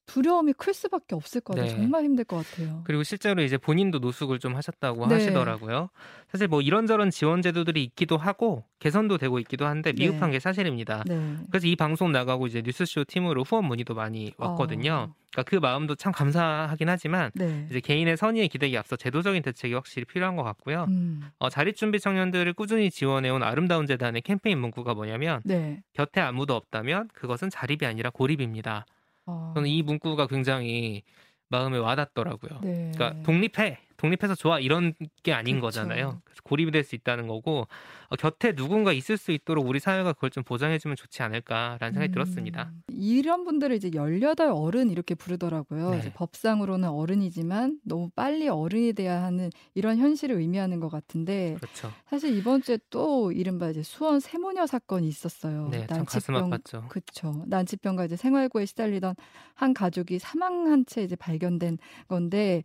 [0.07, 1.73] 두려움이 클 수밖에 없을 것 같아요.
[1.73, 1.77] 네.
[1.77, 2.83] 정말 힘들 것 같아요.
[2.85, 5.15] 그리고 실제로 이제 본인도 노숙을 좀 하셨다고 네.
[5.15, 5.89] 하시더라고요.
[6.31, 10.09] 사실 뭐 이런저런 지원 제도들이 있기도 하고 개선도 되고 있기도 한데 네.
[10.09, 11.05] 미흡한 게 사실입니다.
[11.07, 11.37] 네.
[11.51, 15.09] 그래서 이 방송 나가고 이제 뉴스쇼 팀으로 후원 문의도 많이 왔거든요.
[15.11, 15.15] 어.
[15.33, 17.67] 그러니까 그 마음도 참 감사하긴 하지만 네.
[17.71, 20.85] 이제 개인의 선의에 기대기 앞서 제도적인 대책이 확실히 필요한 것 같고요.
[20.89, 21.23] 음.
[21.39, 25.83] 어, 자립준비 청년들을 꾸준히 지원해온 아름다운 재단의 캠페인 문구가 뭐냐면 네.
[25.93, 28.87] 곁에 아무도 없다면 그것은 자립이 아니라 고립입니다.
[29.27, 29.53] 어.
[29.55, 31.03] 저는 이 문구가 굉장히
[31.49, 32.61] 마음에 와닿더라고요.
[32.63, 32.93] 네.
[32.95, 35.81] 그러니까 독립해, 독립해서 좋아 이런 게 아닌 그렇죠.
[35.81, 36.21] 거잖아요.
[36.25, 37.67] 그래서 고립이 될 수 있다는 거고
[38.09, 42.71] 어, 곁에 누군가 있을 수 있도록 우리 사회가 그걸 좀 보장해주면 좋지 않을까라는 생각이 들었습니다.
[42.73, 45.91] 음, 이런 분들을 이제 18 어른 이렇게 부르더라고요.
[45.91, 45.99] 네.
[45.99, 51.91] 이제 법상으로는 어른이지만 너무 빨리 어른이 돼야 하는 이런 현실을 의미하는 것 같은데 그렇죠.
[52.11, 55.69] 사실 이번 주에 또 이른바 이제 수원 세모녀 사건이 있었어요.
[55.71, 56.51] 네, 참 가슴.
[56.89, 57.45] 그렇죠.
[57.47, 59.15] 난치병과 이제 생활고에 시달리던
[59.55, 61.79] 한 가족이 사망한 채 이제 발견된
[62.09, 62.63] 건데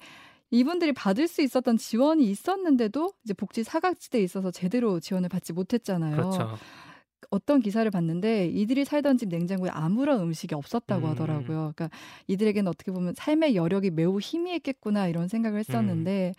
[0.51, 6.15] 이분들이 받을 수 있었던 지원이 있었는데도 이제 복지 사각지대에 있어서 제대로 지원을 받지 못했잖아요.
[6.15, 6.57] 그렇죠.
[7.31, 11.12] 어떤 기사를 봤는데 이들이 살던 집 냉장고에 아무런 음식이 없었다고 음.
[11.12, 11.73] 하더라고요.
[11.75, 11.89] 그러니까
[12.27, 16.33] 이들에게는 어떻게 보면 삶의 여력이 매우 희미했겠구나 이런 생각을 했었는데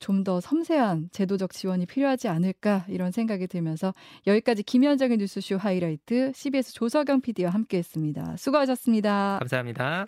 [0.00, 3.94] 좀더 섬세한 제도적 지원이 필요하지 않을까 이런 생각이 들면서
[4.26, 8.36] 여기까지 김현정의 뉴스쇼 하이라이트 CBS 조석영 PD와 함께했습니다.
[8.36, 9.38] 수고하셨습니다.
[9.38, 10.06] 감사합니다.